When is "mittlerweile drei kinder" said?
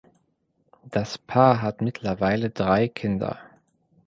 1.81-3.37